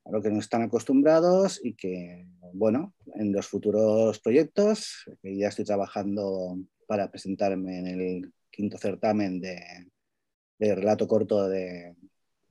a 0.05 0.12
lo 0.12 0.22
que 0.22 0.29
no 0.29 0.39
están 0.39 0.62
acostumbrados 0.62 1.60
y 1.63 1.75
que, 1.75 2.27
bueno, 2.53 2.94
en 3.15 3.34
los 3.34 3.48
futuros 3.48 4.20
proyectos, 4.20 5.03
que 5.22 5.36
ya 5.38 5.50
estoy 5.50 5.65
trabajando 5.65 6.58
para 6.88 7.10
presentarme 7.12 7.79
en 7.79 7.88
el 7.88 8.34
quinto 8.51 8.77
certamen 8.77 9.41
de, 9.41 9.55
relato 10.60 11.08
corto 11.08 11.50
de, 11.50 11.96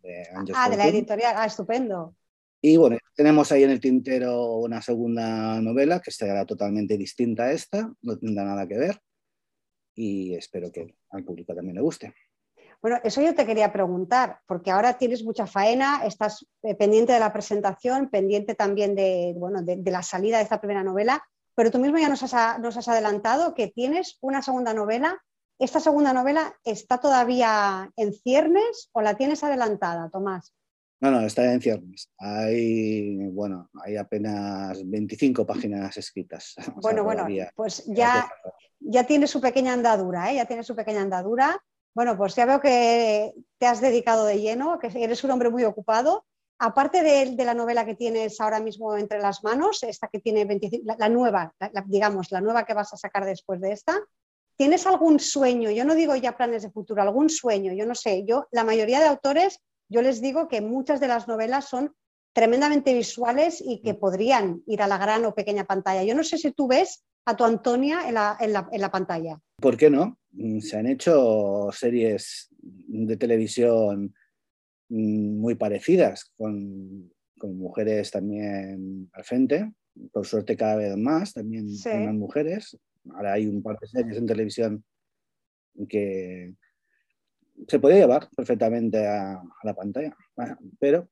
de 0.03 0.29
Ah, 0.55 0.69
de 0.69 0.77
la 0.77 0.89
editorial, 0.89 1.35
ah, 1.37 1.47
estupendo. 1.47 2.15
Y 2.61 2.77
bueno, 2.77 2.99
tenemos 3.15 3.53
ahí 3.53 3.63
en 3.63 3.71
el 3.71 3.81
tintero 3.81 4.57
una 4.57 4.83
segunda 4.83 5.61
novela 5.61 6.01
que 6.01 6.11
será 6.11 6.45
totalmente 6.45 6.97
distinta 6.97 7.45
a 7.45 7.53
esta, 7.53 7.93
no 8.03 8.19
tendrá 8.19 8.45
nada 8.45 8.67
que 8.67 8.79
ver 8.79 9.01
y 9.95 10.35
espero 10.35 10.71
que 10.71 10.95
al 11.11 11.25
público 11.25 11.55
también 11.55 11.77
le 11.77 11.83
guste. 11.83 12.15
Bueno, 12.83 12.99
eso 13.03 13.23
yo 13.23 13.35
te 13.35 13.47
quería 13.47 13.73
preguntar, 13.73 14.41
porque 14.47 14.71
ahora 14.71 14.99
tienes 14.99 15.25
mucha 15.25 15.47
faena, 15.47 16.05
estás 16.05 16.47
eh, 16.63 16.75
pendiente 16.75 17.15
de 17.15 17.21
la 17.21 17.33
presentación, 17.33 18.11
pendiente 18.11 18.55
también 18.55 18.95
de, 18.95 19.33
bueno, 19.37 19.63
de, 19.63 19.81
la 19.91 20.03
salida 20.03 20.37
de 20.37 20.43
esta 20.43 20.61
primera 20.61 20.83
novela, 20.83 21.25
pero 21.55 21.71
tú 21.71 21.79
mismo 21.79 21.97
ya 21.99 22.11
nos 22.11 22.23
has, 22.23 22.59
nos 22.59 22.77
has, 22.77 22.89
adelantado 22.89 23.55
que 23.55 23.69
tienes 23.69 24.19
una 24.21 24.43
segunda 24.43 24.75
novela. 24.75 25.19
¿Esta 25.59 25.81
segunda 25.81 26.13
novela 26.13 26.55
está 26.65 26.99
todavía 26.99 27.91
en 27.97 28.13
ciernes 28.13 28.91
o 28.93 29.01
la 29.01 29.15
tienes 29.15 29.43
adelantada, 29.45 30.11
Tomás? 30.11 30.53
No, 31.01 31.11
no, 31.11 31.21
está 31.21 31.53
en 31.53 31.61
ciernes. 31.61 32.11
Hay, 32.19 33.17
bueno, 33.31 33.69
hay 33.83 33.97
apenas 33.97 34.79
25 34.89 35.47
páginas 35.47 35.97
escritas. 35.97 36.55
Bueno, 36.83 37.05
bueno, 37.05 37.27
pues 37.55 37.85
ya, 37.87 38.31
ya 38.81 39.05
tiene 39.05 39.27
su 39.27 39.41
pequeña 39.41 39.73
andadura, 39.73 40.31
¿eh? 40.33 40.37
ya 40.37 40.47
tiene 40.47 40.63
su 40.63 40.75
pequeña 40.75 41.03
andadura. 41.03 41.61
Bueno, 41.95 42.17
pues 42.17 42.35
ya 42.35 42.45
veo 42.45 42.61
que 42.61 43.33
te 43.59 43.67
has 43.67 43.81
dedicado 43.81 44.27
de 44.27 44.41
lleno, 44.41 44.79
que 44.79 44.91
eres 44.95 45.23
un 45.25 45.31
hombre 45.31 45.51
muy 45.51 45.65
ocupado. 45.65 46.25
Aparte 46.59 47.03
de, 47.03 47.45
la 47.45 47.55
novela 47.55 47.85
que 47.85 47.95
tienes 47.95 48.41
ahora 48.41 48.61
mismo 48.61 48.97
entre 48.97 49.21
las 49.21 49.43
manos, 49.45 49.83
esta 49.83 50.09
que 50.09 50.21
tiene 50.21 50.45
25, 50.45 50.95
la, 50.99 51.09
nueva, 51.09 51.53
digamos, 51.87 52.31
la 52.31 52.41
nueva 52.41 52.65
que 52.65 52.75
vas 52.75 52.93
a 52.93 52.97
sacar 52.97 53.25
después 53.25 53.61
de 53.61 53.73
esta, 53.73 54.01
¿tienes 54.57 54.87
algún 54.87 55.19
sueño? 55.19 55.71
Yo 55.71 55.85
no 55.85 55.95
digo 55.95 56.15
ya 56.17 56.37
planes 56.37 56.63
de 56.63 56.71
futuro, 56.71 57.03
algún 57.03 57.29
sueño, 57.29 57.73
yo 57.73 57.87
no 57.87 57.95
sé. 57.95 58.25
Yo, 58.25 58.47
la 58.53 58.65
mayoría 58.65 59.01
de 59.01 59.07
autores, 59.07 59.61
yo 59.89 60.03
les 60.03 60.21
digo 60.21 60.49
que 60.49 60.61
muchas 60.61 61.01
de 61.01 61.09
las 61.09 61.29
novelas 61.29 61.69
son 61.69 61.95
tremendamente 62.33 62.93
visuales 62.95 63.63
y 63.65 63.81
que 63.81 63.95
mm. 63.95 63.99
podrían 63.99 64.63
ir 64.67 64.83
a 64.83 64.89
la 64.89 64.99
gran 64.99 65.25
o 65.25 65.35
pequeña 65.35 65.65
pantalla. 65.65 66.05
Yo 66.05 66.15
no 66.15 66.25
sé 66.25 66.39
si 66.39 66.53
tú 66.53 66.69
ves 66.69 67.05
a 67.27 67.37
tu 67.37 67.45
Antonia 67.45 68.09
en 68.09 68.15
la, 68.15 68.37
en 68.41 68.81
la 68.81 68.91
pantalla. 68.91 69.41
¿Por 69.61 69.77
qué 69.77 69.89
no? 69.89 70.19
Mm, 70.33 70.61
se 70.61 70.77
han 70.77 70.87
hecho 70.87 71.69
series 71.73 72.49
de 72.61 73.17
televisión 73.17 74.15
mm, 74.89 75.39
muy 75.39 75.55
parecidas, 75.55 76.33
con, 76.37 77.13
mujeres 77.43 78.11
también 78.11 79.11
al 79.13 79.23
frente, 79.23 79.71
por 80.13 80.25
suerte 80.27 80.57
cada 80.57 80.77
vez 80.77 80.97
más, 80.97 81.35
también 81.35 81.67
con 81.83 82.19
mujeres. 82.19 82.79
Ahora 83.11 83.35
hay 83.35 83.47
un 83.47 83.63
par 83.63 83.79
de 83.79 83.87
series 83.87 84.17
en 84.17 84.27
televisión 84.27 84.83
que 85.87 86.55
se 87.69 87.79
podía 87.79 87.99
llevar 87.99 88.29
perfectamente 88.37 89.07
a, 89.07 89.43
la 89.63 89.75
pantalla, 89.75 90.17
pero 90.79 91.09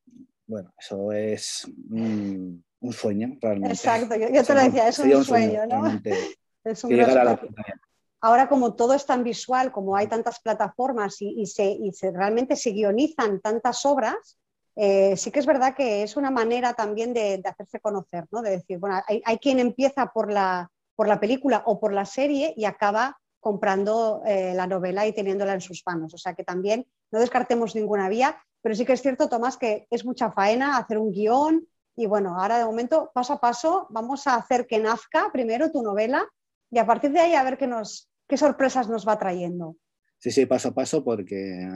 bueno, 0.46 0.72
eso 0.78 1.12
es 1.12 1.66
un, 1.90 2.64
sueño 2.90 3.38
realmente. 3.40 3.74
Exacto, 3.74 4.16
yo, 4.16 4.44
te 4.44 4.54
lo 4.54 4.62
decía, 4.62 4.88
es 4.88 4.98
un, 4.98 5.24
sueño, 5.24 5.66
¿no? 5.66 5.84
Es 6.64 6.84
un 6.84 6.92
a 7.00 7.24
la 7.24 7.36
pantalla 7.36 7.80
ahora 8.22 8.48
como 8.48 8.74
todo 8.74 8.94
es 8.94 9.04
tan 9.04 9.22
visual, 9.24 9.72
como 9.72 9.96
hay 9.96 10.06
tantas 10.06 10.40
plataformas 10.40 11.16
y, 11.20 11.44
se, 11.46 11.76
realmente 12.12 12.56
se 12.56 12.70
guionizan 12.70 13.40
tantas 13.40 13.84
obras, 13.84 14.38
eh, 14.76 15.16
sí 15.16 15.30
que 15.30 15.40
es 15.40 15.46
verdad 15.46 15.74
que 15.76 16.02
es 16.02 16.16
una 16.16 16.30
manera 16.30 16.72
también 16.72 17.12
de, 17.12 17.42
hacerse 17.44 17.80
conocer, 17.80 18.26
¿no? 18.30 18.40
de 18.40 18.50
decir, 18.52 18.78
bueno, 18.78 19.02
hay, 19.06 19.38
quien 19.38 19.58
empieza 19.58 20.06
por 20.06 20.32
la, 20.32 20.70
por 20.94 21.08
la, 21.08 21.20
película 21.20 21.64
o 21.66 21.78
por 21.78 21.92
la 21.92 22.06
serie 22.06 22.54
y 22.56 22.64
acaba 22.64 23.18
comprando 23.42 24.22
eh, 24.24 24.54
la 24.54 24.68
novela 24.68 25.04
y 25.04 25.12
teniéndola 25.12 25.54
en 25.54 25.60
sus 25.60 25.82
manos. 25.84 26.14
O 26.14 26.18
sea 26.18 26.34
que 26.34 26.44
también 26.44 26.86
no 27.10 27.18
descartemos 27.18 27.74
ninguna 27.74 28.08
vía, 28.08 28.40
pero 28.62 28.76
sí 28.76 28.84
que 28.84 28.92
es 28.92 29.02
cierto, 29.02 29.28
Tomás, 29.28 29.56
que 29.56 29.88
es 29.90 30.04
mucha 30.04 30.30
faena 30.30 30.76
hacer 30.76 30.96
un 30.96 31.10
guion 31.10 31.66
y 31.96 32.06
bueno, 32.06 32.38
ahora 32.38 32.58
de 32.58 32.64
momento, 32.64 33.10
paso 33.12 33.32
a 33.32 33.40
paso, 33.40 33.88
vamos 33.90 34.28
a 34.28 34.36
hacer 34.36 34.68
que 34.68 34.78
nazca 34.78 35.30
primero 35.32 35.72
tu 35.72 35.82
novela 35.82 36.24
y 36.70 36.78
a 36.78 36.86
partir 36.86 37.10
de 37.10 37.18
ahí 37.18 37.34
a 37.34 37.42
ver 37.42 37.58
qué 37.58 37.66
nos, 37.66 38.08
qué 38.28 38.36
sorpresas 38.36 38.88
nos 38.88 39.06
va 39.06 39.18
trayendo. 39.18 39.76
Sí, 40.18 40.30
sí, 40.30 40.46
paso 40.46 40.68
a 40.68 40.74
paso, 40.74 41.02
porque 41.02 41.68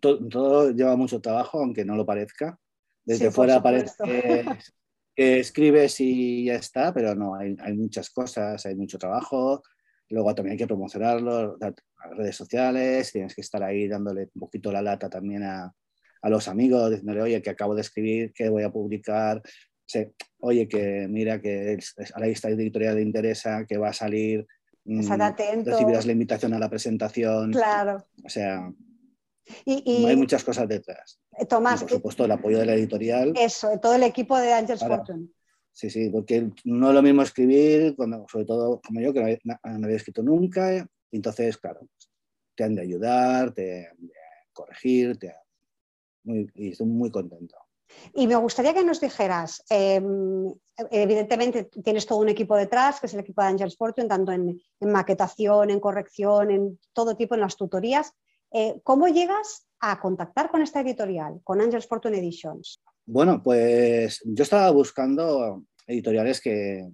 todo, 0.00 0.70
lleva 0.70 0.94
mucho 0.94 1.20
trabajo, 1.20 1.58
aunque 1.58 1.84
no 1.84 1.96
lo 1.96 2.06
parezca. 2.06 2.56
Desde 3.04 3.32
fuera 3.32 3.60
parece 3.60 3.92
que, 5.16 5.40
escribes 5.40 6.00
y 6.00 6.44
ya 6.44 6.54
está, 6.54 6.94
pero 6.94 7.16
no, 7.16 7.34
hay, 7.34 7.56
muchas 7.74 8.10
cosas, 8.10 8.64
hay 8.64 8.76
mucho 8.76 8.96
trabajo. 8.96 9.64
Luego 10.10 10.34
también 10.34 10.52
hay 10.52 10.58
que 10.58 10.66
promocionarlo, 10.66 11.56
las 11.58 11.74
redes 12.16 12.36
sociales, 12.36 13.12
tienes 13.12 13.34
que 13.34 13.40
estar 13.40 13.62
ahí 13.62 13.88
dándole 13.88 14.28
un 14.34 14.40
poquito 14.40 14.72
la 14.72 14.82
lata 14.82 15.08
también 15.08 15.44
a, 15.44 15.72
a 16.22 16.28
los 16.28 16.48
amigos 16.48 16.90
diciéndole, 16.90 17.22
oye, 17.22 17.42
que 17.42 17.50
acabo 17.50 17.74
de 17.74 17.82
escribir, 17.82 18.32
que 18.32 18.48
voy 18.48 18.64
a 18.64 18.70
publicar, 18.70 19.40
oye, 20.40 20.68
que 20.68 21.06
mira 21.08 21.40
que 21.40 21.78
a 22.14 22.20
la 22.20 22.26
lista 22.26 22.48
editorial 22.48 22.96
le 22.96 23.02
interesa, 23.02 23.64
que 23.66 23.78
va 23.78 23.90
a 23.90 23.92
salir, 23.92 24.46
mm, 24.84 25.10
recibirás 25.64 26.06
la 26.06 26.12
invitación 26.12 26.54
a 26.54 26.58
la 26.58 26.68
presentación. 26.68 27.52
Claro. 27.52 28.06
O 28.24 28.28
sea, 28.28 28.72
y, 29.64 30.06
hay 30.06 30.16
muchas 30.16 30.44
cosas 30.44 30.68
detrás. 30.68 31.18
Tomás. 31.48 31.80
por 31.80 31.90
supuesto, 31.90 32.24
el 32.24 32.32
apoyo 32.32 32.58
de 32.58 32.66
la 32.66 32.74
editorial. 32.74 33.32
Eso, 33.36 33.78
todo 33.80 33.94
el 33.94 34.02
equipo 34.02 34.38
de 34.38 34.52
Angels 34.52 34.80
Fortune. 34.80 35.28
Sí, 35.80 35.88
sí, 35.88 36.10
porque 36.10 36.50
no 36.64 36.88
es 36.90 36.94
lo 36.94 37.00
mismo 37.00 37.22
escribir, 37.22 37.96
cuando, 37.96 38.26
sobre 38.30 38.44
todo 38.44 38.82
como 38.86 39.00
yo, 39.00 39.14
que 39.14 39.40
no 39.44 39.56
había, 39.62 39.96
escrito 39.96 40.22
nunca, 40.22 40.86
entonces, 41.10 41.56
claro, 41.56 41.88
te 42.54 42.64
han 42.64 42.74
de 42.74 42.82
ayudar, 42.82 43.54
te 43.54 43.86
han 43.88 43.96
de 43.96 44.12
corregir, 44.52 45.18
te 45.18 45.34
y 46.24 46.68
estoy 46.68 46.86
muy 46.86 47.10
contento. 47.10 47.56
Y 48.12 48.26
me 48.26 48.36
gustaría 48.36 48.74
que 48.74 48.84
nos 48.84 49.00
dijeras, 49.00 49.64
em, 49.70 50.52
evidentemente 50.90 51.64
tienes 51.82 52.04
todo 52.04 52.18
un 52.18 52.28
equipo 52.28 52.56
detrás, 52.56 53.00
que 53.00 53.06
es 53.06 53.14
el 53.14 53.20
equipo 53.20 53.40
de 53.40 53.48
Angels 53.48 53.78
Fortune, 53.78 54.06
tanto 54.06 54.32
en, 54.32 54.60
maquetación, 54.80 55.70
en 55.70 55.80
corrección, 55.80 56.50
en 56.50 56.78
todo 56.92 57.16
tipo, 57.16 57.34
en 57.36 57.40
las 57.40 57.56
tutorías. 57.56 58.12
Eh, 58.52 58.82
¿Cómo 58.84 59.08
llegas 59.08 59.66
a 59.78 59.98
contactar 59.98 60.50
con 60.50 60.60
esta 60.60 60.82
editorial, 60.82 61.40
con 61.42 61.62
Angels 61.62 61.86
Fortune 61.86 62.18
Editions? 62.18 62.82
Bueno, 63.06 63.42
pues 63.42 64.20
yo 64.24 64.42
estaba 64.42 64.70
buscando 64.70 65.64
editoriales 65.90 66.40
que, 66.40 66.88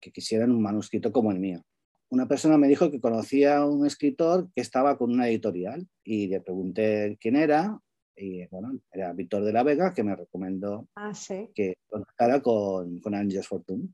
que 0.00 0.10
quisieran 0.10 0.50
un 0.50 0.62
manuscrito 0.62 1.12
como 1.12 1.32
el 1.32 1.38
mío. 1.38 1.62
Una 2.10 2.26
persona 2.26 2.58
me 2.58 2.68
dijo 2.68 2.90
que 2.90 3.00
conocía 3.00 3.58
a 3.58 3.66
un 3.66 3.86
escritor 3.86 4.50
que 4.54 4.60
estaba 4.60 4.98
con 4.98 5.12
una 5.12 5.28
editorial 5.28 5.86
y 6.02 6.26
le 6.26 6.40
pregunté 6.40 7.16
quién 7.20 7.36
era 7.36 7.78
y 8.16 8.46
bueno, 8.48 8.78
era 8.92 9.12
Víctor 9.12 9.44
de 9.44 9.52
la 9.52 9.62
Vega 9.62 9.94
que 9.94 10.02
me 10.02 10.14
recomendó 10.14 10.88
ah, 10.96 11.12
que 11.54 11.74
contactara 11.86 12.42
con, 12.42 13.00
con 13.00 13.14
Angels 13.14 13.46
Fortune. 13.46 13.88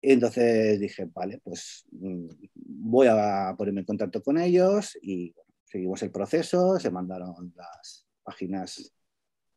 Y 0.00 0.12
entonces 0.12 0.78
dije, 0.80 1.08
vale, 1.12 1.40
pues 1.42 1.86
mm, 1.90 2.28
voy 2.54 3.08
a 3.08 3.54
ponerme 3.56 3.80
en 3.80 3.86
contacto 3.86 4.22
con 4.22 4.38
ellos 4.38 4.98
y 5.02 5.34
seguimos 5.64 6.02
el 6.02 6.10
proceso, 6.10 6.78
se 6.78 6.90
mandaron 6.90 7.52
las 7.56 8.06
páginas 8.22 8.94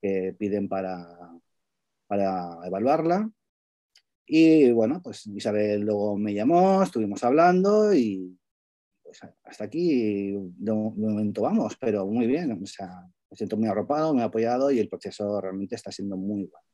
que 0.01 0.35
piden 0.37 0.67
para, 0.67 1.05
para 2.07 2.65
evaluarla. 2.65 3.29
Y 4.29 4.71
bueno, 4.73 5.01
pues 5.01 5.25
Isabel 5.27 5.81
luego 5.81 6.17
me 6.17 6.33
llamó, 6.33 6.83
estuvimos 6.83 7.23
hablando 7.23 7.93
y 7.93 8.37
pues 9.01 9.21
hasta 9.45 9.63
aquí 9.63 10.33
de, 10.33 10.73
momento 10.73 11.43
vamos, 11.43 11.77
pero 11.79 12.05
muy 12.05 12.27
bien, 12.27 12.51
o 12.61 12.65
sea, 12.65 13.07
me 13.29 13.37
siento 13.37 13.55
muy 13.55 13.69
arropado, 13.69 14.13
muy 14.13 14.23
apoyado 14.23 14.69
y 14.69 14.79
el 14.79 14.89
proceso 14.89 15.39
realmente 15.39 15.75
está 15.75 15.93
siendo 15.93 16.17
muy 16.17 16.43
bueno. 16.43 16.67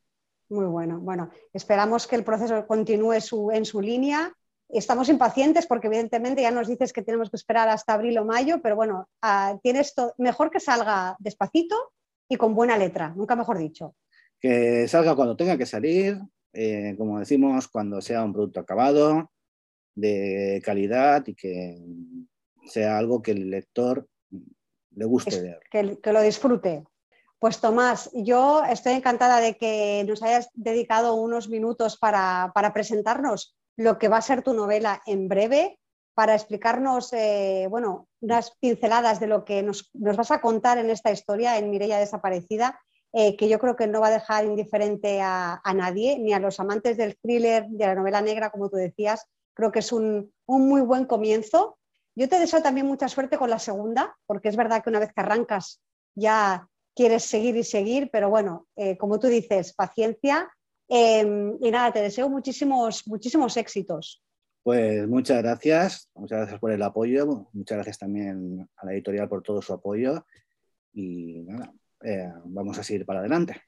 Muy 0.50 0.66
bueno. 0.66 1.00
Bueno, 1.00 1.30
esperamos 1.54 2.08
que 2.08 2.16
el 2.16 2.24
proceso 2.24 2.66
continúe 2.66 3.14
en 3.54 3.66
su 3.66 3.82
línea. 3.82 4.34
Estamos 4.70 5.10
impacientes 5.10 5.68
porque 5.68 5.88
evidentemente 5.88 6.42
ya 6.42 6.52
nos 6.52 6.68
dices 6.68 6.92
que 6.92 7.04
tenemos 7.04 7.30
que 7.30 7.38
esperar 7.38 7.70
hasta 7.70 7.94
abril 7.94 8.18
o 8.18 8.26
mayo, 8.26 8.62
pero 8.64 8.76
bueno, 8.76 9.08
ah, 9.22 9.58
tienes 9.62 9.94
mejor 10.18 10.50
que 10.50 10.60
salga 10.60 11.16
despacito 11.20 11.76
y 12.28 12.36
con 12.36 12.56
buena 12.56 12.78
letra, 12.78 13.14
nunca 13.16 13.36
mejor 13.36 13.60
dicho. 13.60 13.96
Que 14.40 14.88
salga 14.88 15.16
cuando 15.16 15.38
tenga 15.38 15.58
que 15.58 15.68
salir, 15.68 16.20
eh, 16.54 16.96
como 16.98 17.20
decimos, 17.20 17.68
cuando 17.68 18.02
sea 18.02 18.24
un 18.24 18.34
producto 18.34 18.60
acabado, 18.60 19.32
de 19.96 20.62
calidad 20.64 21.24
y 21.28 21.36
que 21.36 21.78
sea 22.66 22.98
algo 22.98 23.22
que 23.22 23.32
el 23.32 23.50
lector 23.50 24.08
le 24.96 25.06
guste 25.06 25.60
Que, 25.72 26.12
lo 26.12 26.22
disfrute. 26.22 26.84
Pues 27.40 27.60
Tomás, 27.60 28.10
yo 28.14 28.64
estoy 28.64 28.94
encantada 28.94 29.42
de 29.42 29.58
que 29.58 30.06
nos 30.08 30.24
hayas 30.24 30.50
dedicado 30.54 31.16
unos 31.16 31.50
minutos 31.50 31.98
para, 31.98 32.52
presentarnos 32.74 33.56
lo 33.76 33.98
que 33.98 34.08
va 34.08 34.18
a 34.18 34.22
ser 34.22 34.44
tu 34.44 34.54
novela 34.54 35.02
en 35.06 35.28
breve, 35.28 35.80
para 36.14 36.36
explicarnos 36.36 37.12
eh, 37.12 37.68
bueno, 37.70 38.08
unas 38.22 38.56
pinceladas 38.60 39.20
de 39.20 39.28
lo 39.28 39.44
que 39.44 39.64
nos, 39.64 39.90
vas 39.94 40.32
a 40.32 40.42
contar 40.42 40.78
en 40.78 40.90
esta 40.90 41.12
historia, 41.12 41.58
en 41.58 41.70
Mireia 41.70 41.98
Desaparecida, 41.98 42.80
eh, 43.14 43.38
que 43.38 43.48
yo 43.48 43.60
creo 43.60 43.76
que 43.76 43.88
no 43.88 44.02
va 44.02 44.08
a 44.08 44.12
dejar 44.12 44.46
indiferente 44.46 45.22
a, 45.22 45.62
nadie, 45.76 46.20
ni 46.20 46.34
a 46.34 46.40
los 46.40 46.60
amantes 46.60 46.98
del 46.98 47.16
thriller, 47.18 47.68
de 47.68 47.86
la 47.86 47.96
novela 47.96 48.22
negra, 48.22 48.50
como 48.50 48.70
tú 48.70 48.76
decías. 48.76 49.28
Creo 49.54 49.72
que 49.72 49.80
es 49.80 49.92
un, 49.92 50.34
un 50.46 50.68
muy 50.68 50.82
buen 50.82 51.06
comienzo 51.06 51.78
yo 52.16 52.30
te 52.30 52.40
deseo 52.40 52.62
también 52.62 52.86
mucha 52.86 53.08
suerte 53.08 53.38
con 53.38 53.50
la 53.50 53.60
segunda, 53.60 54.16
porque 54.26 54.50
es 54.50 54.56
verdad 54.56 54.84
que 54.84 54.90
una 54.90 55.00
vez 55.00 55.12
que 55.14 55.22
arrancas 55.22 55.82
ya 56.16 56.68
quieres 56.96 57.24
seguir 57.24 57.56
y 57.56 57.64
seguir, 57.64 58.10
pero 58.12 58.30
bueno, 58.30 58.68
eh, 58.76 58.98
como 58.98 59.20
tú 59.20 59.28
dices, 59.28 59.74
paciencia. 59.74 60.48
Em, 60.88 61.58
y 61.60 61.72
nada, 61.72 61.92
te 61.92 62.02
deseo 62.02 62.30
muchísimos, 62.30 63.08
muchísimos 63.08 63.58
éxitos. 63.58 64.22
Pues 64.62 65.08
muchas 65.08 65.42
gracias, 65.42 66.10
muchas 66.14 66.40
gracias 66.40 66.60
por 66.60 66.72
el 66.72 66.84
apoyo, 66.84 67.50
muchas 67.52 67.78
gracias 67.78 67.98
también 67.98 68.70
a 68.76 68.86
la 68.86 68.94
editorial 68.94 69.28
por 69.28 69.42
todo 69.42 69.62
su 69.62 69.74
apoyo 69.74 70.26
y 70.94 71.42
nada, 71.42 71.74
eh, 72.04 72.32
vamos 72.46 72.78
a 72.78 72.84
seguir 72.84 73.06
para 73.06 73.20
adelante. 73.20 73.62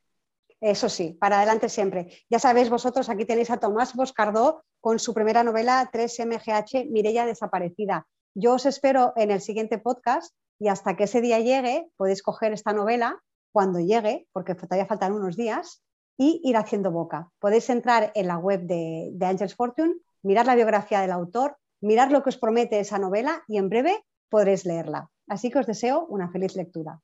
Eso 0.61 0.89
sí, 0.89 1.17
para 1.19 1.37
adelante 1.37 1.69
siempre. 1.69 2.23
Ya 2.29 2.39
sabéis 2.39 2.69
vosotros, 2.69 3.09
aquí 3.09 3.25
tenéis 3.25 3.51
a 3.51 3.57
Tomás 3.57 3.93
Boscardó 3.93 4.63
con 4.79 4.99
su 4.99 5.13
primera 5.13 5.43
novela 5.43 5.89
3MGH, 5.91 6.89
Mirella 6.89 7.25
Desaparecida. 7.25 8.07
Yo 8.33 8.53
os 8.53 8.65
espero 8.65 9.13
en 9.15 9.31
el 9.31 9.41
siguiente 9.41 9.77
podcast 9.77 10.33
y 10.59 10.69
hasta 10.69 10.95
que 10.95 11.03
ese 11.05 11.21
día 11.21 11.39
llegue 11.39 11.89
podéis 11.97 12.23
coger 12.23 12.53
esta 12.53 12.73
novela 12.73 13.21
cuando 13.51 13.79
llegue, 13.79 14.27
porque 14.31 14.55
todavía 14.55 14.85
faltan 14.85 15.13
unos 15.13 15.37
días, 15.37 15.83
y 16.17 16.41
ir 16.43 16.57
haciendo 16.57 16.91
boca. 16.91 17.29
Podéis 17.39 17.69
entrar 17.69 18.11
en 18.15 18.27
la 18.27 18.37
web 18.37 18.61
de, 18.61 19.11
de 19.13 19.25
Angels 19.25 19.55
Fortune, 19.55 19.95
mirar 20.23 20.45
la 20.45 20.55
biografía 20.55 21.01
del 21.01 21.11
autor, 21.11 21.57
mirar 21.81 22.11
lo 22.11 22.23
que 22.23 22.29
os 22.29 22.37
promete 22.37 22.79
esa 22.79 22.99
novela 22.99 23.43
y 23.47 23.57
en 23.57 23.69
breve 23.69 24.03
podréis 24.29 24.65
leerla. 24.65 25.09
Así 25.27 25.49
que 25.49 25.59
os 25.59 25.67
deseo 25.67 26.05
una 26.07 26.29
feliz 26.31 26.55
lectura. 26.55 26.99